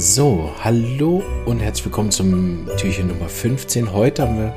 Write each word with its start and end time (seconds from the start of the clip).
So, 0.00 0.52
hallo 0.62 1.24
und 1.44 1.58
herzlich 1.58 1.86
willkommen 1.86 2.12
zum 2.12 2.68
Türchen 2.76 3.08
Nummer 3.08 3.28
15. 3.28 3.92
Heute 3.92 4.22
haben 4.22 4.38
wir 4.38 4.54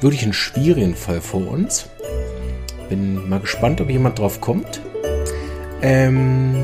wirklich 0.00 0.24
einen 0.24 0.32
schwierigen 0.32 0.96
Fall 0.96 1.20
vor 1.20 1.46
uns. 1.46 1.86
Bin 2.88 3.28
mal 3.28 3.38
gespannt, 3.38 3.80
ob 3.80 3.88
jemand 3.88 4.18
drauf 4.18 4.40
kommt. 4.40 4.80
Ähm, 5.82 6.56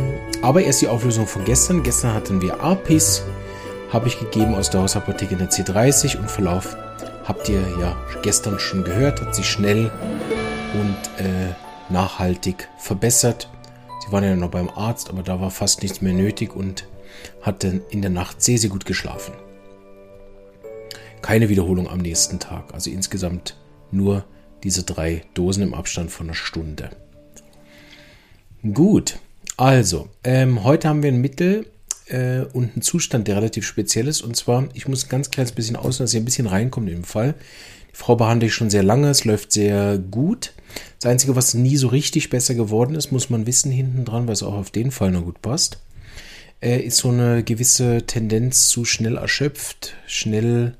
aber 0.42 0.62
erst 0.62 0.82
die 0.82 0.88
Auflösung 0.88 1.28
von 1.28 1.44
gestern. 1.44 1.84
Gestern 1.84 2.12
hatten 2.12 2.42
wir 2.42 2.60
Arpis, 2.60 3.22
habe 3.92 4.08
ich 4.08 4.18
gegeben 4.18 4.56
aus 4.56 4.68
der 4.68 4.80
Hausapotheke 4.80 5.34
in 5.34 5.38
der 5.38 5.50
C30 5.50 6.18
und 6.18 6.28
Verlauf 6.28 6.76
habt 7.24 7.48
ihr 7.48 7.60
ja 7.80 7.96
gestern 8.22 8.58
schon 8.58 8.82
gehört, 8.82 9.20
hat 9.20 9.36
sich 9.36 9.48
schnell 9.48 9.92
und 10.74 11.24
äh, 11.24 11.54
nachhaltig 11.88 12.68
verbessert. 12.78 13.48
Sie 14.04 14.10
waren 14.10 14.24
ja 14.24 14.34
noch 14.34 14.50
beim 14.50 14.70
Arzt, 14.70 15.08
aber 15.08 15.22
da 15.22 15.40
war 15.40 15.52
fast 15.52 15.82
nichts 15.82 16.00
mehr 16.00 16.14
nötig 16.14 16.56
und 16.56 16.84
hat 17.42 17.64
dann 17.64 17.82
in 17.90 18.02
der 18.02 18.10
Nacht 18.10 18.42
sehr, 18.42 18.58
sehr 18.58 18.70
gut 18.70 18.84
geschlafen. 18.84 19.34
Keine 21.22 21.48
Wiederholung 21.48 21.88
am 21.88 21.98
nächsten 21.98 22.38
Tag. 22.38 22.72
Also 22.72 22.90
insgesamt 22.90 23.56
nur 23.90 24.24
diese 24.62 24.82
drei 24.82 25.22
Dosen 25.34 25.62
im 25.62 25.74
Abstand 25.74 26.10
von 26.10 26.26
einer 26.26 26.34
Stunde. 26.34 26.90
Gut, 28.74 29.18
also 29.56 30.08
ähm, 30.24 30.64
heute 30.64 30.88
haben 30.88 31.02
wir 31.02 31.10
ein 31.10 31.20
Mittel 31.20 31.66
äh, 32.06 32.40
und 32.52 32.72
einen 32.72 32.82
Zustand, 32.82 33.28
der 33.28 33.36
relativ 33.36 33.66
speziell 33.66 34.08
ist. 34.08 34.20
Und 34.20 34.36
zwar, 34.36 34.68
ich 34.74 34.88
muss 34.88 35.04
ein 35.04 35.08
ganz 35.08 35.30
kleines 35.30 35.52
bisschen 35.52 35.76
aus, 35.76 35.98
dass 35.98 36.14
ihr 36.14 36.20
ein 36.20 36.24
bisschen 36.24 36.46
reinkommt 36.46 36.90
im 36.90 37.04
Fall. 37.04 37.34
Die 37.92 37.96
Frau 37.96 38.16
behandle 38.16 38.46
ich 38.46 38.54
schon 38.54 38.70
sehr 38.70 38.82
lange, 38.82 39.10
es 39.10 39.24
läuft 39.24 39.52
sehr 39.52 39.98
gut. 39.98 40.52
Das 41.00 41.10
Einzige, 41.10 41.36
was 41.36 41.54
nie 41.54 41.76
so 41.76 41.88
richtig 41.88 42.30
besser 42.30 42.54
geworden 42.54 42.94
ist, 42.94 43.12
muss 43.12 43.30
man 43.30 43.46
wissen 43.46 43.72
hinten 43.72 44.04
dran, 44.04 44.26
weil 44.26 44.34
es 44.34 44.42
auch 44.42 44.54
auf 44.54 44.70
den 44.70 44.90
Fall 44.90 45.10
noch 45.10 45.24
gut 45.24 45.42
passt, 45.42 45.78
äh, 46.60 46.80
ist 46.80 46.98
so 46.98 47.10
eine 47.10 47.42
gewisse 47.44 48.06
Tendenz 48.06 48.68
zu 48.68 48.84
schnell 48.84 49.16
erschöpft, 49.16 49.94
schnell 50.06 50.74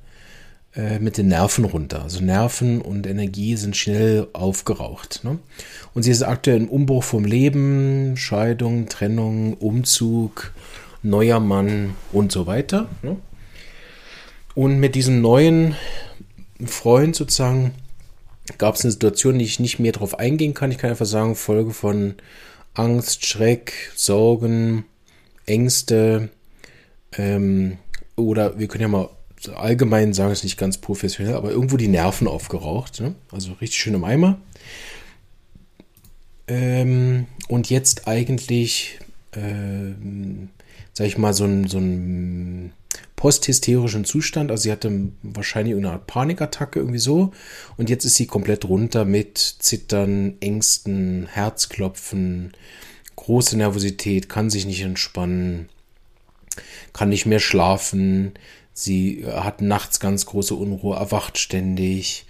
äh, 0.75 0.98
mit 0.98 1.19
den 1.19 1.29
Nerven 1.29 1.65
runter. 1.65 2.03
Also 2.03 2.20
Nerven 2.20 2.81
und 2.81 3.07
Energie 3.07 3.57
sind 3.57 3.77
schnell 3.77 4.29
aufgeraucht. 4.33 5.20
Ne? 5.25 5.39
Und 5.95 6.03
sie 6.03 6.11
ist 6.11 6.23
aktuell 6.23 6.59
im 6.59 6.69
Umbruch 6.69 7.05
vom 7.05 7.25
Leben, 7.25 8.17
Scheidung, 8.17 8.89
Trennung, 8.89 9.55
Umzug, 9.55 10.53
neuer 11.03 11.41
Mann 11.41 11.95
und 12.13 12.33
so 12.33 12.47
weiter. 12.47 12.89
Ne? 13.03 13.17
Und 14.55 14.79
mit 14.79 14.95
diesem 14.95 15.20
neuen 15.20 15.77
Freund 16.65 17.15
sozusagen 17.15 17.73
gab 18.57 18.75
es 18.75 18.85
eine 18.85 18.92
Situation, 18.92 19.39
die 19.39 19.45
ich 19.45 19.61
nicht 19.61 19.79
mehr 19.79 19.92
darauf 19.92 20.19
eingehen 20.19 20.55
kann. 20.55 20.70
Ich 20.70 20.79
kann 20.79 20.91
einfach 20.91 21.07
sagen, 21.07 21.37
Folge 21.37 21.73
von 21.73 22.15
Angst, 22.75 23.27
Schreck, 23.27 23.92
Sorgen, 23.95 24.85
Ängste 25.49 26.31
ähm, 27.17 27.79
oder 28.17 28.59
wir 28.59 28.69
können 28.69 28.83
ja 28.83 28.89
mal 28.89 29.09
allgemein 29.55 30.13
sagen, 30.13 30.33
es 30.33 30.39
ist 30.39 30.45
nicht 30.45 30.59
ganz 30.59 30.79
professionell, 30.79 31.35
aber 31.35 31.51
irgendwo 31.51 31.77
die 31.77 31.89
Nerven 31.89 32.27
aufgeraucht. 32.27 33.01
Ne? 33.01 33.15
Also 33.31 33.53
richtig 33.61 33.79
schön 33.79 33.95
im 33.95 34.05
Eimer. 34.05 34.41
Ähm, 36.49 37.27
und 37.49 37.71
jetzt 37.71 38.09
eigentlich, 38.09 38.99
ähm, 39.35 40.49
sag 40.93 41.07
ich 41.07 41.19
mal, 41.19 41.35
so 41.35 41.45
ein, 41.45 41.69
so 41.69 41.79
ein 41.79 42.73
posthysterischen 43.17 44.05
Zustand. 44.05 44.51
Also 44.51 44.65
sie 44.65 44.73
hatte 44.73 45.11
wahrscheinlich 45.23 45.77
eine 45.77 45.93
Art 45.93 46.07
Panikattacke 46.07 46.79
irgendwie 46.81 46.99
so. 46.99 47.33
Und 47.77 47.91
jetzt 47.91 48.05
ist 48.05 48.15
sie 48.15 48.27
komplett 48.27 48.65
runter 48.65 49.05
mit 49.05 49.39
Zittern, 49.39 50.37
Ängsten, 50.41 51.27
Herzklopfen, 51.27 52.53
große 53.19 53.56
Nervosität, 53.56 54.28
kann 54.28 54.48
sich 54.48 54.64
nicht 54.64 54.83
entspannen, 54.83 55.69
kann 56.92 57.08
nicht 57.08 57.27
mehr 57.27 57.41
schlafen. 57.41 58.33
Sie 58.72 59.24
hat 59.27 59.61
nachts 59.61 59.98
ganz 60.00 60.24
große 60.27 60.55
Unruhe, 60.55 60.96
erwacht 60.96 61.36
ständig. 61.36 62.27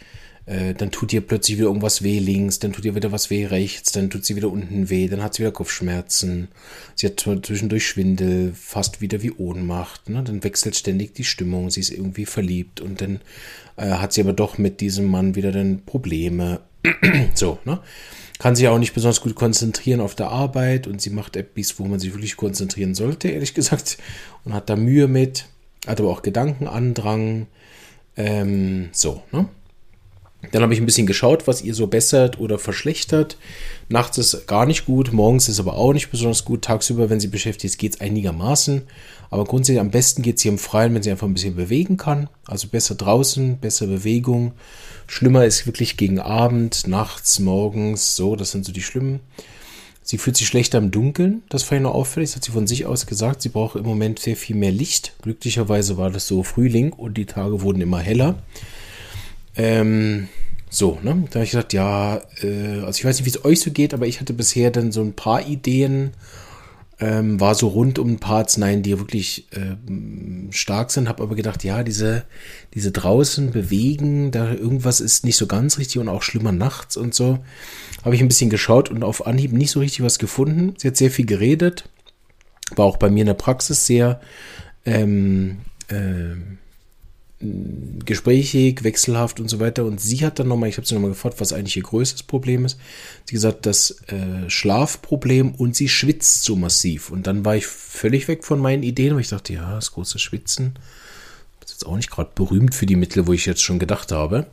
Äh, 0.47 0.72
dann 0.72 0.91
tut 0.91 1.12
ihr 1.12 1.21
plötzlich 1.21 1.59
wieder 1.59 1.66
irgendwas 1.66 2.03
weh 2.03 2.19
links, 2.19 2.59
dann 2.59 2.72
tut 2.72 2.87
ihr 2.87 2.94
wieder 2.94 3.12
was 3.12 3.28
weh 3.28 3.44
rechts, 3.44 3.93
dann 3.93 4.09
tut 4.09 4.25
sie 4.25 4.34
wieder 4.34 4.48
unten 4.50 4.88
weh, 4.88 5.06
dann 5.06 5.22
hat 5.22 5.34
sie 5.34 5.43
wieder 5.43 5.53
Kopfschmerzen, 5.53 6.48
sie 6.94 7.06
hat 7.06 7.21
zwischendurch 7.21 7.87
Schwindel, 7.87 8.54
fast 8.54 9.03
wieder 9.03 9.21
wie 9.22 9.32
Ohnmacht, 9.32 10.09
ne? 10.09 10.22
dann 10.25 10.43
wechselt 10.43 10.75
ständig 10.75 11.15
die 11.15 11.25
Stimmung, 11.25 11.69
sie 11.69 11.81
ist 11.81 11.91
irgendwie 11.91 12.25
verliebt 12.25 12.81
und 12.81 13.03
dann 13.03 13.21
äh, 13.77 13.91
hat 13.91 14.15
sie 14.15 14.22
aber 14.22 14.32
doch 14.32 14.56
mit 14.56 14.81
diesem 14.81 15.04
Mann 15.04 15.34
wieder 15.34 15.53
dann 15.53 15.82
Probleme. 15.84 16.60
so, 17.34 17.59
ne? 17.66 17.81
Kann 18.38 18.54
sich 18.54 18.69
auch 18.69 18.78
nicht 18.78 18.94
besonders 18.94 19.21
gut 19.21 19.34
konzentrieren 19.34 20.00
auf 20.00 20.15
der 20.15 20.31
Arbeit 20.31 20.87
und 20.87 21.00
sie 21.00 21.10
macht 21.10 21.37
etwas, 21.37 21.78
wo 21.78 21.84
man 21.87 21.99
sich 21.99 22.12
wirklich 22.12 22.37
konzentrieren 22.37 22.94
sollte, 22.94 23.28
ehrlich 23.28 23.54
gesagt, 23.54 23.99
und 24.44 24.53
hat 24.54 24.71
da 24.71 24.76
Mühe 24.76 25.09
mit, 25.09 25.47
hat 25.87 26.00
aber 26.00 26.10
auch 26.10 26.22
Gedankenandrang, 26.22 27.48
ähm, 28.16 28.88
so, 28.93 29.22
ne? 29.32 29.48
Dann 30.53 30.62
habe 30.62 30.72
ich 30.72 30.81
ein 30.81 30.87
bisschen 30.87 31.06
geschaut, 31.06 31.49
was 31.49 31.62
ihr 31.62 31.75
so 31.75 31.88
bessert 31.88 32.38
oder 32.38 32.59
verschlechtert. 32.59 33.37
Nachts 33.88 34.19
ist 34.19 34.47
gar 34.47 34.66
nicht 34.66 34.87
gut, 34.87 35.12
morgens 35.12 35.49
ist 35.49 35.59
aber 35.59 35.76
auch 35.76 35.93
nicht 35.93 36.10
besonders 36.10 36.44
gut. 36.44 36.62
Tagsüber, 36.62 37.10
wenn 37.10 37.19
sie 37.19 37.26
beschäftigt 37.26 37.72
ist, 37.72 37.78
geht 37.78 37.94
es 37.94 38.00
einigermaßen. 38.00 38.82
Aber 39.31 39.44
grundsätzlich 39.44 39.81
am 39.81 39.91
besten 39.91 40.22
geht 40.22 40.38
sie 40.38 40.48
im 40.48 40.59
Freien, 40.59 40.94
wenn 40.94 41.03
sie 41.03 41.10
einfach 41.10 41.27
ein 41.27 41.34
bisschen 41.34 41.56
bewegen 41.56 41.97
kann. 41.97 42.28
Also 42.47 42.69
besser 42.69 42.94
draußen, 42.94 43.59
besser 43.59 43.88
Bewegung. 43.88 44.53
Schlimmer 45.09 45.44
ist 45.44 45.66
wirklich 45.66 45.97
gegen 45.97 46.21
Abend, 46.21 46.87
nachts, 46.87 47.41
morgens, 47.41 48.15
so, 48.15 48.37
das 48.37 48.53
sind 48.53 48.65
so 48.65 48.72
die 48.72 48.82
schlimmen. 48.82 49.21
Sie 50.03 50.19
fühlt 50.19 50.37
sich 50.37 50.47
schlechter 50.47 50.78
im 50.78 50.91
Dunkeln, 50.91 51.43
das 51.50 51.65
fand 51.65 51.81
ich 51.81 51.82
noch 51.82 51.94
auffällig, 51.94 52.31
das 52.31 52.37
hat 52.37 52.44
sie 52.44 52.53
von 52.53 52.66
sich 52.66 52.87
aus 52.87 53.06
gesagt. 53.06 53.43
Sie 53.43 53.50
braucht 53.50 53.77
im 53.77 53.84
Moment 53.84 54.19
sehr 54.19 54.37
viel 54.37 54.56
mehr 54.56 54.72
Licht. 54.72 55.12
Glücklicherweise 55.21 55.98
war 55.98 56.10
das 56.10 56.27
so 56.27 56.43
Frühling 56.43 56.94
und 56.94 57.19
die 57.19 57.27
Tage 57.27 57.60
wurden 57.60 57.82
immer 57.82 57.98
heller. 57.98 58.37
Ähm, 59.59 60.29
so, 60.71 60.99
ne? 61.03 61.25
Da 61.31 61.37
habe 61.37 61.45
ich 61.45 61.51
gesagt, 61.51 61.73
ja, 61.73 62.21
äh, 62.43 62.81
also 62.81 62.99
ich 62.99 63.05
weiß 63.05 63.19
nicht, 63.19 63.27
wie 63.27 63.37
es 63.37 63.45
euch 63.45 63.61
so 63.61 63.71
geht, 63.71 63.93
aber 63.93 64.07
ich 64.07 64.21
hatte 64.21 64.33
bisher 64.33 64.71
dann 64.71 64.93
so 64.93 65.03
ein 65.03 65.15
paar 65.15 65.47
Ideen, 65.47 66.13
ähm, 67.01 67.41
war 67.41 67.55
so 67.55 67.69
rund 67.69 67.99
um 67.99 68.11
ein 68.11 68.19
paar 68.19 68.39
Arzneien, 68.39 68.83
die 68.83 68.99
wirklich 68.99 69.47
äh, 69.53 69.77
stark 70.51 70.91
sind, 70.91 71.09
habe 71.09 71.23
aber 71.23 71.37
gedacht, 71.37 71.63
ja, 71.65 71.83
diese, 71.85 72.25
diese 72.75 72.91
draußen 72.91 73.51
bewegen, 73.53 74.31
da 74.31 74.53
irgendwas 74.53 75.01
ist 75.01 75.25
nicht 75.25 75.37
so 75.37 75.47
ganz 75.47 75.79
richtig 75.79 75.99
und 75.99 76.09
auch 76.09 76.23
schlimmer 76.23 76.53
nachts 76.53 76.97
und 76.97 77.15
so. 77.15 77.39
Habe 78.05 78.15
ich 78.15 78.21
ein 78.21 78.29
bisschen 78.29 78.51
geschaut 78.51 78.91
und 78.91 79.05
auf 79.05 79.27
Anhieb 79.27 79.53
nicht 79.53 79.71
so 79.71 79.81
richtig 79.81 80.03
was 80.03 80.19
gefunden. 80.19 80.75
Sie 80.77 80.89
hat 80.89 80.97
sehr 80.97 81.11
viel 81.11 81.27
geredet, 81.27 81.89
war 82.75 82.87
auch 82.87 82.97
bei 82.97 83.11
mir 83.11 83.21
in 83.21 83.27
der 83.27 83.35
Praxis 83.35 83.87
sehr 83.87 84.21
ähm, 84.85 85.59
äh, 85.89 86.35
gesprächig, 87.41 88.82
wechselhaft 88.82 89.38
und 89.38 89.49
so 89.49 89.60
weiter. 89.60 89.84
Und 89.84 90.00
sie 90.00 90.25
hat 90.25 90.38
dann 90.38 90.49
nochmal, 90.49 90.69
ich 90.69 90.76
habe 90.76 90.87
sie 90.87 90.94
nochmal 90.94 91.10
gefragt, 91.10 91.41
was 91.41 91.53
eigentlich 91.53 91.76
ihr 91.76 91.84
größtes 91.84 92.25
Problem 92.25 92.65
ist. 92.65 92.78
Sie 93.26 93.34
gesagt, 93.34 93.66
das 93.66 94.03
äh, 94.09 94.49
Schlafproblem 94.50 95.54
und 95.54 95.77
sie 95.77 95.88
schwitzt 95.88 96.43
so 96.43 96.56
massiv. 96.56 97.10
Und 97.10 97.27
dann 97.27 97.44
war 97.44 97.56
ich 97.56 97.66
völlig 97.66 98.27
weg 98.27 98.44
von 98.44 98.59
meinen 98.59 98.82
Ideen, 98.82 99.15
weil 99.15 99.21
ich 99.21 99.28
dachte, 99.28 99.53
ja, 99.53 99.75
das 99.75 99.93
große 99.93 100.19
Schwitzen 100.19 100.78
ist 101.69 101.82
jetzt 101.82 101.87
auch 101.87 101.97
nicht 101.97 102.10
gerade 102.10 102.31
berühmt 102.34 102.75
für 102.75 102.87
die 102.87 102.97
Mittel, 102.97 103.27
wo 103.27 103.32
ich 103.32 103.47
jetzt 103.47 103.62
schon 103.62 103.78
gedacht 103.78 104.10
habe. 104.10 104.47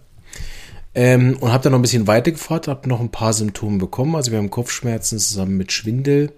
Ähm, 0.94 1.38
und 1.40 1.52
habe 1.52 1.64
dann 1.64 1.72
noch 1.72 1.80
ein 1.80 1.84
bisschen 1.84 2.08
weiter 2.08 2.32
gefragt, 2.32 2.68
habe 2.68 2.88
noch 2.88 3.00
ein 3.00 3.12
paar 3.12 3.34
Symptome 3.34 3.78
bekommen. 3.78 4.16
Also 4.16 4.32
wir 4.32 4.38
haben 4.38 4.50
Kopfschmerzen 4.50 5.20
zusammen 5.20 5.58
mit 5.58 5.72
Schwindel. 5.72 6.32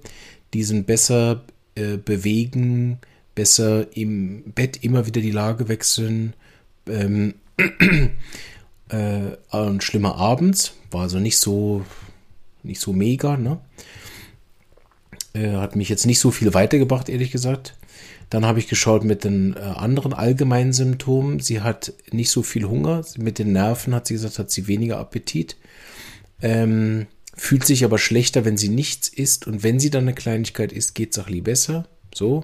Die 0.54 0.64
sind 0.64 0.88
besser 0.88 1.44
äh, 1.76 1.98
bewegen, 1.98 3.00
besser 3.38 3.96
im 3.96 4.42
Bett 4.56 4.84
immer 4.84 5.06
wieder 5.06 5.22
die 5.22 5.32
Lage 5.32 5.70
wechseln. 5.70 6.34
Ähm, 6.88 7.36
äh, 8.90 9.56
und 9.56 9.84
schlimmer 9.84 10.16
abends. 10.16 10.74
War 10.90 11.04
also 11.04 11.20
nicht 11.20 11.38
so, 11.38 11.86
nicht 12.64 12.82
so 12.82 12.94
mega, 12.94 13.38
ne? 13.38 13.60
Äh, 15.34 15.52
hat 15.52 15.76
mich 15.76 15.88
jetzt 15.88 16.08
nicht 16.08 16.20
so 16.20 16.32
viel 16.32 16.56
weitergebracht, 16.56 17.10
ehrlich 17.10 17.32
gesagt. 17.32 17.78
Dann 18.32 18.44
habe 18.44 18.58
ich 18.58 18.68
geschaut 18.68 19.04
mit 19.04 19.24
den 19.24 19.56
äh, 19.56 19.60
anderen 19.60 20.14
allgemeinen 20.14 20.74
Symptomen. 20.74 21.40
Sie 21.40 21.62
hat 21.62 21.94
nicht 22.12 22.32
so 22.32 22.42
viel 22.42 22.66
Hunger. 22.66 23.06
Mit 23.18 23.38
den 23.38 23.52
Nerven 23.52 23.94
hat 23.94 24.08
sie 24.08 24.16
gesagt, 24.16 24.40
hat 24.40 24.50
sie 24.50 24.68
weniger 24.68 24.98
Appetit. 24.98 25.58
Ähm, 26.42 27.06
fühlt 27.36 27.66
sich 27.66 27.86
aber 27.86 28.00
schlechter, 28.00 28.46
wenn 28.46 28.58
sie 28.58 28.70
nichts 28.70 29.10
isst. 29.10 29.46
Und 29.46 29.62
wenn 29.62 29.80
sie 29.80 29.92
dann 29.92 30.06
eine 30.06 30.16
Kleinigkeit 30.16 30.72
isst, 30.72 30.96
geht 30.96 31.12
es 31.12 31.20
auch 31.20 31.30
lieber 31.30 31.52
besser. 31.52 31.88
So. 32.16 32.44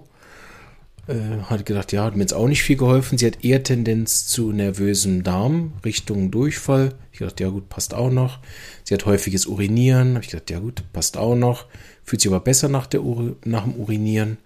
Äh, 1.06 1.44
hat 1.50 1.66
gedacht, 1.66 1.92
ja, 1.92 2.06
hat 2.06 2.16
mir 2.16 2.22
jetzt 2.22 2.34
auch 2.34 2.48
nicht 2.48 2.64
viel 2.64 2.78
geholfen. 2.78 3.18
Sie 3.18 3.28
hat 3.28 3.44
eher 3.44 3.62
Tendenz 3.62 4.26
zu 4.26 4.54
nervösem 4.54 5.24
Darm, 5.24 5.74
Richtung 5.84 6.32
Durchfall. 6.32 6.94
Ich 7.12 7.20
dachte, 7.20 7.44
ja 7.44 7.50
gut, 7.50 7.68
passt 7.68 7.94
auch 7.94 8.10
noch. 8.10 8.40
Sie 8.86 8.94
hat 8.94 9.06
häufiges 9.06 9.46
Urinieren. 9.46 10.16
Habe 10.16 10.24
ich 10.24 10.32
gedacht, 10.32 10.50
ja 10.50 10.60
gut, 10.60 10.84
passt 10.94 11.18
auch 11.18 11.36
noch. 11.36 11.66
Fühlt 12.06 12.22
sich 12.22 12.32
aber 12.32 12.40
besser 12.40 12.70
nach, 12.70 12.88
der 12.88 13.04
Ur 13.04 13.36
nach 13.44 13.64
dem 13.64 13.76
Urinieren. 13.76 14.38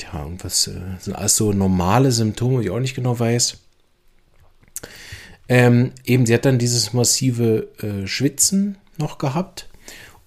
Ja, 0.00 0.24
und 0.24 0.42
was 0.44 0.66
äh, 0.66 0.80
sind 0.98 1.14
alles 1.14 1.36
so 1.36 1.52
normale 1.52 2.10
Symptome, 2.10 2.60
die 2.60 2.66
ich 2.66 2.70
auch 2.70 2.80
nicht 2.80 2.96
genau 2.96 3.18
weiß. 3.18 3.58
Ähm, 5.48 5.92
eben, 6.04 6.26
sie 6.26 6.34
hat 6.34 6.44
dann 6.44 6.58
dieses 6.58 6.92
massive 6.92 7.68
äh, 7.78 8.06
Schwitzen 8.08 8.78
noch 8.98 9.18
gehabt 9.18 9.68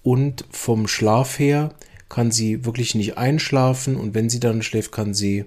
und 0.02 0.44
vom 0.50 0.86
Schlaf 0.86 1.38
her 1.38 1.74
kann 2.08 2.30
sie 2.30 2.64
wirklich 2.64 2.94
nicht 2.94 3.18
einschlafen 3.18 3.96
und 3.96 4.14
wenn 4.14 4.28
sie 4.28 4.40
dann 4.40 4.62
schläft, 4.62 4.92
kann 4.92 5.14
sie 5.14 5.44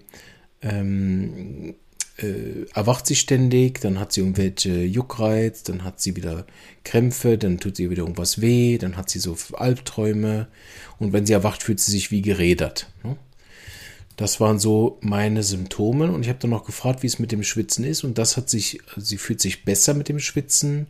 ähm, 0.62 1.76
äh, 2.18 2.66
erwacht 2.74 3.06
sie 3.06 3.16
ständig, 3.16 3.80
dann 3.82 4.00
hat 4.00 4.12
sie 4.12 4.22
irgendwelche 4.22 4.84
Juckreiz, 4.84 5.64
dann 5.64 5.84
hat 5.84 6.02
sie 6.02 6.16
wieder 6.16 6.46
Krämpfe, 6.84 7.38
dann 7.38 7.60
tut 7.60 7.78
sie 7.78 7.90
wieder 7.90 8.04
irgendwas 8.04 8.42
weh, 8.42 8.78
dann 8.78 8.98
hat 8.98 9.10
sie 9.10 9.20
so 9.20 9.38
Albträume 9.54 10.48
und 11.00 11.14
wenn 11.14 11.26
sie 11.26 11.34
erwacht, 11.34 11.64
fühlt 11.64 11.80
sie 11.80 11.92
sich 11.92 12.12
wie 12.12 12.22
gerädert. 12.22 12.90
Ne? 13.04 13.18
Das 14.18 14.40
waren 14.40 14.58
so 14.58 14.98
meine 15.02 15.44
Symptome 15.44 16.12
und 16.12 16.24
ich 16.24 16.30
habe 16.30 16.40
dann 16.40 16.50
noch 16.50 16.66
gefragt, 16.66 17.04
wie 17.04 17.08
es 17.08 17.20
mit 17.20 17.32
dem 17.32 17.44
Schwitzen 17.44 17.86
ist 17.86 18.04
und 18.04 18.18
das 18.18 18.36
hat 18.36 18.50
sich, 18.50 18.82
sie 18.98 19.18
fühlt 19.18 19.40
sich 19.40 19.64
besser 19.64 19.94
mit 19.94 20.10
dem 20.10 20.20
Schwitzen, 20.20 20.88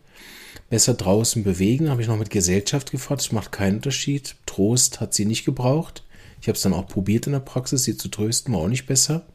besser 0.70 0.94
draußen 0.94 1.44
bewegen. 1.44 1.90
Habe 1.90 2.02
ich 2.02 2.08
noch 2.08 2.18
mit 2.18 2.30
Gesellschaft 2.30 2.90
gefragt, 2.90 3.22
das 3.22 3.34
macht 3.34 3.52
keinen 3.52 3.76
Unterschied. 3.76 4.36
Trost 4.46 5.02
hat 5.02 5.14
sie 5.14 5.26
nicht 5.26 5.44
gebraucht. 5.44 6.04
Ich 6.42 6.48
habe 6.48 6.56
es 6.56 6.62
dann 6.62 6.74
auch 6.74 6.88
probiert 6.88 7.28
in 7.28 7.34
der 7.34 7.42
Praxis, 7.42 7.84
sie 7.84 7.98
zu 7.98 8.08
trösten, 8.08 8.54
war 8.54 8.62
auch 8.62 8.70
nicht 8.70 8.86
besser. 8.86 9.26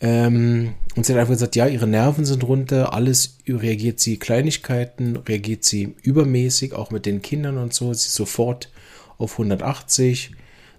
Ähm, 0.00 0.74
und 0.94 1.06
sie 1.06 1.12
hat 1.12 1.18
einfach 1.18 1.32
gesagt, 1.32 1.56
ja, 1.56 1.66
ihre 1.66 1.88
Nerven 1.88 2.24
sind 2.24 2.44
runter, 2.44 2.92
alles 2.92 3.38
reagiert 3.48 3.98
sie, 3.98 4.18
Kleinigkeiten 4.18 5.16
reagiert 5.16 5.64
sie 5.64 5.94
übermäßig, 6.02 6.74
auch 6.74 6.90
mit 6.90 7.06
den 7.06 7.22
Kindern 7.22 7.58
und 7.58 7.74
so. 7.74 7.92
Sie 7.92 8.06
ist 8.06 8.14
sofort 8.14 8.70
auf 9.18 9.32
180, 9.32 10.32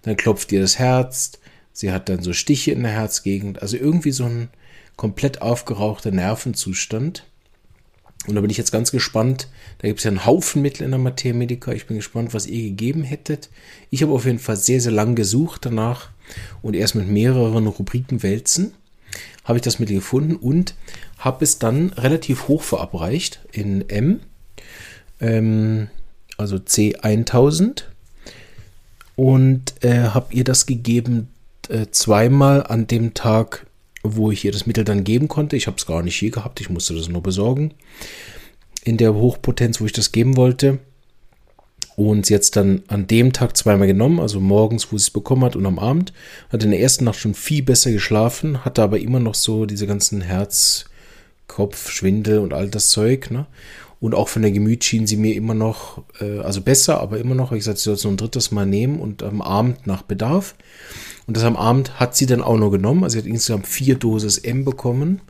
dann 0.04 0.16
klopft 0.16 0.52
ihr 0.52 0.62
das 0.62 0.78
Herz, 0.78 1.34
sie 1.78 1.92
hat 1.92 2.10
dann 2.10 2.24
so 2.24 2.34
Stiche 2.34 2.72
in 2.72 2.82
der 2.82 2.92
Herzgegend, 2.92 3.62
also 3.62 3.78
irgendwie 3.78 4.12
so 4.12 4.24
ein 4.24 4.50
komplett 4.96 5.44
aufgerauchter 5.44 6.10
Nervenzustand. 6.10 7.24
Und 8.26 8.34
da 8.34 8.42
bin 8.42 8.50
ich 8.50 8.58
jetzt 8.58 8.72
ganz 8.72 8.92
gespannt. 8.92 9.48
Da 9.78 9.88
gibt 9.88 10.00
es 10.00 10.04
ja 10.04 10.10
einen 10.10 10.26
Haufen 10.26 10.64
Mittel 10.64 10.84
in 10.84 10.90
der 10.90 11.00
Materia 11.00 11.38
Medica. 11.38 11.72
Ich 11.72 11.86
bin 11.86 11.98
gespannt, 11.98 12.34
was 12.34 12.48
ihr 12.48 12.64
gegeben 12.64 13.04
hättet. 13.04 13.50
Ich 13.92 14.02
habe 14.02 14.12
auf 14.12 14.26
jeden 14.26 14.40
Fall 14.40 14.58
sehr, 14.58 14.82
sehr 14.82 14.92
lang 14.92 15.14
gesucht 15.14 15.68
danach 15.68 16.10
und 16.64 16.74
erst 16.74 16.96
mit 16.96 17.08
mehreren 17.08 17.68
Rubriken 17.68 18.24
wälzen 18.24 18.74
habe 19.44 19.60
ich 19.60 19.64
das 19.64 19.78
Mittel 19.78 19.98
gefunden 19.98 20.36
und 20.36 20.74
habe 21.20 21.46
es 21.46 21.60
dann 21.60 21.90
relativ 21.94 22.48
hoch 22.48 22.64
verabreicht 22.64 23.40
in 23.52 23.88
M, 23.88 24.20
ähm, 25.22 25.88
also 26.38 26.58
C1000 26.58 27.84
und 29.16 29.74
äh, 29.84 30.10
habe 30.10 30.34
ihr 30.34 30.44
das 30.44 30.66
gegeben 30.66 31.30
äh, 31.70 31.88
zweimal 31.92 32.64
an 32.64 32.88
dem 32.88 33.14
Tag, 33.14 33.68
wo 34.04 34.32
ich 34.32 34.46
ihr 34.46 34.52
das 34.52 34.66
Mittel 34.66 34.84
dann 34.84 35.04
geben 35.04 35.28
konnte. 35.28 35.56
Ich 35.56 35.68
habe 35.68 35.78
es 35.78 35.86
gar 35.86 36.04
nicht 36.04 36.16
hier 36.16 36.32
gehabt, 36.32 36.62
ich 36.62 36.70
musste 36.70 36.96
das 36.96 37.10
nur 37.10 37.24
besorgen. 37.24 37.74
In 38.84 38.98
der 38.98 39.14
Hochpotenz, 39.14 39.82
wo 39.82 39.86
ich 39.86 39.92
das 39.92 40.12
geben 40.12 40.38
wollte 40.38 40.80
und 41.98 42.28
sie 42.28 42.36
hat 42.36 42.56
dann 42.56 42.84
an 42.90 43.08
dem 43.08 43.34
Tag 43.34 43.58
zweimal 43.58 43.88
genommen, 43.88 44.20
also 44.20 44.40
morgens, 44.40 44.92
wo 44.92 44.98
sie 45.00 45.06
es 45.06 45.10
bekommen 45.10 45.44
hat 45.44 45.56
und 45.56 45.66
am 45.66 45.80
Abend. 45.80 46.14
Hat 46.50 46.64
in 46.64 46.70
der 46.70 46.80
ersten 46.80 47.06
Nacht 47.06 47.18
schon 47.18 47.34
viel 47.34 47.64
besser 47.64 47.92
geschlafen, 47.92 48.64
hatte 48.64 48.84
aber 48.84 49.00
immer 49.00 49.20
noch 49.20 49.34
so 49.34 49.66
diese 49.66 49.88
ganzen 49.88 50.22
Herz, 50.22 50.86
Kopf, 51.48 51.90
Schwindel 51.90 52.38
und 52.38 52.54
all 52.54 52.70
das 52.70 52.92
Zeug. 52.92 53.32
Ne? 53.32 53.48
Und 54.00 54.14
auch 54.14 54.28
von 54.28 54.44
der 54.44 54.52
Gemüt 54.52 54.84
schien 54.84 55.08
sie 55.08 55.18
mir 55.18 55.34
immer 55.34 55.56
noch, 55.56 56.04
äh, 56.22 56.38
also 56.42 56.62
besser, 56.62 57.02
aber 57.02 57.18
immer 57.18 57.34
noch, 57.34 57.52
wie 57.52 57.58
gesagt, 57.58 57.80
sie 57.80 57.86
soll 57.86 57.96
es 57.96 58.04
noch 58.04 58.12
ein 58.12 58.18
drittes 58.18 58.52
Mal 58.52 58.68
nehmen 58.68 59.00
und 59.00 59.24
am 59.24 59.42
Abend 59.42 59.88
nach 59.88 60.04
Bedarf. 60.04 60.54
Und 61.28 61.36
das 61.36 61.44
am 61.44 61.58
Abend 61.58 62.00
hat 62.00 62.16
sie 62.16 62.26
dann 62.26 62.42
auch 62.42 62.58
noch 62.58 62.72
genommen. 62.72 63.04
Also 63.04 63.14
sie 63.14 63.20
hat 63.20 63.28
insgesamt 63.28 63.68
vier 63.68 63.96
Dosis 63.96 64.38
M 64.38 64.64
bekommen. 64.64 65.22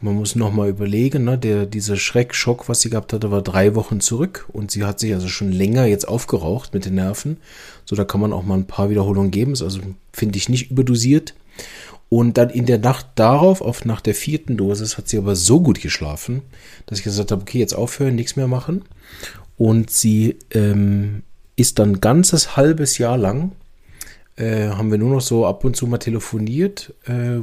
Man 0.00 0.14
muss 0.14 0.34
nochmal 0.34 0.70
überlegen, 0.70 1.24
ne? 1.24 1.36
Der, 1.36 1.66
dieser 1.66 1.96
Schreckschock, 1.96 2.70
was 2.70 2.80
sie 2.80 2.88
gehabt 2.88 3.12
hatte, 3.12 3.30
war 3.30 3.42
drei 3.42 3.74
Wochen 3.74 4.00
zurück 4.00 4.46
und 4.50 4.70
sie 4.70 4.84
hat 4.84 4.98
sich 4.98 5.12
also 5.12 5.28
schon 5.28 5.52
länger 5.52 5.84
jetzt 5.84 6.08
aufgeraucht 6.08 6.72
mit 6.72 6.86
den 6.86 6.94
Nerven. 6.94 7.36
So, 7.84 7.96
da 7.96 8.04
kann 8.04 8.22
man 8.22 8.32
auch 8.32 8.42
mal 8.42 8.54
ein 8.54 8.66
paar 8.66 8.88
Wiederholungen 8.88 9.30
geben. 9.30 9.52
Ist 9.52 9.60
also, 9.60 9.80
finde 10.10 10.38
ich, 10.38 10.48
nicht 10.48 10.70
überdosiert. 10.70 11.34
Und 12.08 12.38
dann 12.38 12.48
in 12.48 12.64
der 12.64 12.78
Nacht 12.78 13.06
darauf, 13.16 13.60
auf 13.60 13.84
nach 13.84 14.00
der 14.00 14.14
vierten 14.14 14.56
Dosis, 14.56 14.96
hat 14.96 15.08
sie 15.08 15.18
aber 15.18 15.36
so 15.36 15.60
gut 15.60 15.82
geschlafen, 15.82 16.42
dass 16.86 16.98
ich 16.98 17.04
gesagt 17.04 17.30
habe, 17.30 17.42
okay, 17.42 17.58
jetzt 17.58 17.74
aufhören, 17.74 18.14
nichts 18.14 18.36
mehr 18.36 18.48
machen. 18.48 18.82
Und 19.58 19.90
sie 19.90 20.36
ähm, 20.52 21.22
ist 21.56 21.78
dann 21.78 22.00
ganzes 22.00 22.56
halbes 22.56 22.96
Jahr 22.96 23.18
lang 23.18 23.52
äh, 24.40 24.70
haben 24.70 24.90
wir 24.90 24.98
nur 24.98 25.10
noch 25.10 25.20
so 25.20 25.46
ab 25.46 25.64
und 25.64 25.76
zu 25.76 25.86
mal 25.86 25.98
telefoniert 25.98 26.94
äh, 27.04 27.40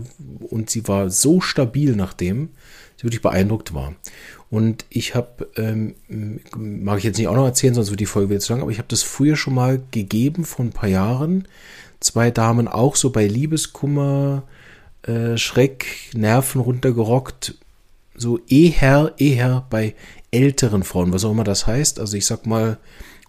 und 0.50 0.70
sie 0.70 0.88
war 0.88 1.10
so 1.10 1.40
stabil 1.42 1.96
nachdem, 1.96 2.50
sie 2.96 3.04
wirklich 3.04 3.22
beeindruckt 3.22 3.74
war. 3.74 3.94
Und 4.50 4.86
ich 4.90 5.14
habe, 5.14 5.48
ähm, 5.58 5.96
mag 6.56 6.98
ich 6.98 7.04
jetzt 7.04 7.18
nicht 7.18 7.28
auch 7.28 7.36
noch 7.36 7.46
erzählen, 7.46 7.74
sonst 7.74 7.90
wird 7.92 8.00
die 8.00 8.06
Folge 8.06 8.32
wieder 8.32 8.40
zu 8.40 8.54
lang, 8.54 8.62
aber 8.62 8.72
ich 8.72 8.78
habe 8.80 8.88
das 8.88 9.04
früher 9.04 9.36
schon 9.36 9.54
mal 9.54 9.82
gegeben 9.92 10.46
vor 10.46 10.66
ein 10.66 10.72
paar 10.72 10.90
Jahren. 10.90 11.48
Zwei 12.00 12.32
Damen 12.32 12.68
auch 12.68 12.96
so 12.96 13.12
bei 13.12 13.28
Liebeskummer, 13.28 14.44
äh, 15.04 15.38
Schreck, 15.38 15.86
Nerven 16.14 16.62
runtergerockt, 16.62 17.56
so 18.16 18.40
eher, 18.48 19.14
eher 19.18 19.66
bei 19.70 19.94
älteren 20.32 20.84
Frauen, 20.84 21.14
was 21.14 21.26
auch 21.26 21.32
immer 21.32 21.44
das 21.44 21.68
heißt. 21.68 22.00
Also 22.00 22.18
ich 22.18 22.26
sag 22.26 22.48
mal 22.48 22.78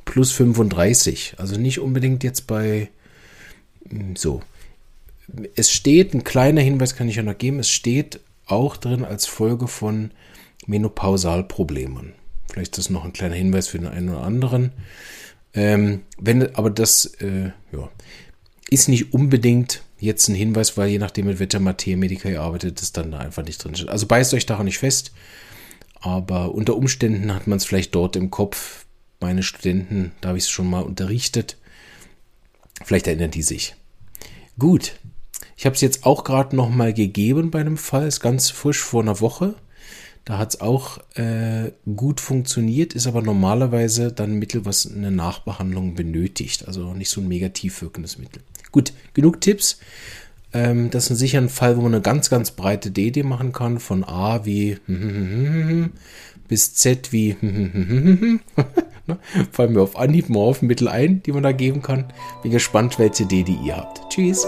plus 0.05 0.32
35. 0.32 1.35
Also 1.37 1.59
nicht 1.59 1.81
unbedingt 1.81 2.25
jetzt 2.25 2.47
bei 2.47 2.88
so. 4.17 4.43
Es 5.55 5.70
steht, 5.70 6.14
ein 6.14 6.25
kleiner 6.25 6.61
Hinweis 6.61 6.96
kann 6.96 7.08
ich 7.08 7.17
ja 7.17 7.23
noch 7.23 7.37
geben, 7.37 7.58
es 7.58 7.70
steht 7.70 8.20
auch 8.46 8.76
drin 8.76 9.05
als 9.05 9.26
Folge 9.26 9.69
von 9.69 10.11
Menopausalproblemen. 10.67 12.14
Vielleicht 12.50 12.79
ist 12.79 12.87
das 12.87 12.90
noch 12.90 13.05
ein 13.05 13.12
kleiner 13.12 13.35
Hinweis 13.35 13.69
für 13.69 13.79
den 13.79 13.88
einen 13.88 14.08
oder 14.08 14.23
anderen. 14.23 14.73
Ähm, 15.55 16.02
wenn, 16.19 16.55
aber 16.55 16.70
das 16.70 17.06
äh, 17.20 17.50
ja, 17.73 17.90
ist 18.70 18.88
nicht 18.88 19.12
unbedingt 19.12 19.82
jetzt 19.99 20.29
ein 20.29 20.35
Hinweis, 20.35 20.76
weil 20.76 20.88
je 20.88 20.99
nachdem, 20.99 21.26
mit 21.26 21.40
welcher 21.40 21.61
Materie 21.61 22.19
ihr 22.25 22.40
arbeitet, 22.40 22.81
das 22.81 22.93
dann 22.93 23.11
da 23.11 23.19
einfach 23.19 23.44
nicht 23.44 23.62
drin 23.62 23.75
steht. 23.75 23.88
Also 23.88 24.06
beißt 24.06 24.35
euch 24.35 24.46
daran 24.46 24.67
nicht 24.67 24.79
fest, 24.79 25.12
aber 26.00 26.55
unter 26.55 26.76
Umständen 26.76 27.35
hat 27.35 27.46
man 27.46 27.58
es 27.58 27.64
vielleicht 27.64 27.94
dort 27.94 28.17
im 28.17 28.31
Kopf. 28.31 28.87
Meine 29.20 29.43
Studenten, 29.43 30.12
da 30.20 30.29
habe 30.29 30.38
ich 30.38 30.44
es 30.44 30.50
schon 30.50 30.70
mal 30.70 30.82
unterrichtet. 30.82 31.56
Vielleicht 32.85 33.07
erinnern 33.07 33.31
die 33.31 33.43
sich. 33.43 33.75
Gut. 34.59 34.95
Ich 35.57 35.67
habe 35.67 35.75
es 35.75 35.81
jetzt 35.81 36.07
auch 36.07 36.25
gerade 36.25 36.55
noch 36.55 36.71
mal 36.71 36.95
gegeben 36.95 37.51
bei 37.51 37.61
einem 37.61 37.77
Fall, 37.77 38.07
ist 38.07 38.21
ganz 38.21 38.51
frisch 38.51 38.81
vor 38.81 39.03
einer 39.03 39.21
Woche. 39.21 39.55
Da 40.25 40.39
hat 40.39 40.55
es 40.55 40.61
auch 40.61 40.99
äh, 41.17 41.73
gut 41.97 42.21
funktioniert, 42.21 42.93
ist 42.93 43.07
aber 43.07 43.23
normalerweise 43.23 44.13
dann 44.13 44.33
ein 44.33 44.39
Mittel, 44.39 44.67
was 44.67 44.87
eine 44.87 45.11
Nachbehandlung 45.11 45.95
benötigt. 45.95 46.69
Also 46.69 46.93
nicht 46.93 47.09
so 47.09 47.21
ein 47.21 47.29
negativ 47.29 47.81
wirkendes 47.83 48.19
Mittel. 48.19 48.43
Gut, 48.71 48.93
genug 49.14 49.41
Tipps. 49.41 49.79
Ähm, 50.52 50.91
das 50.91 51.11
ist 51.11 51.19
sicher 51.19 51.38
ein 51.38 51.49
Fall, 51.49 51.76
wo 51.76 51.81
man 51.81 51.95
eine 51.95 52.02
ganz, 52.02 52.31
ganz 52.31 52.50
breite 52.50 52.91
DD 52.91 53.23
machen 53.23 53.52
kann. 53.52 53.81
Von 53.81 54.05
A 54.05 54.45
wie 54.45 54.76
bis 56.47 56.75
Z 56.75 57.11
wie 57.12 57.37
Fallen 59.53 59.73
mir 59.73 59.83
auf 59.83 59.99
Anhieb 59.99 60.29
mal 60.29 60.41
auf 60.41 60.62
Mittel 60.62 60.88
ein, 60.88 61.23
die 61.23 61.33
man 61.33 61.43
da 61.43 61.53
geben 61.53 61.83
kann. 61.83 62.05
Bin 62.43 62.53
gespannt, 62.53 62.99
welche 62.99 63.27
DD 63.27 63.57
ihr 63.65 63.77
habt. 63.77 64.11
Tschüss. 64.11 64.47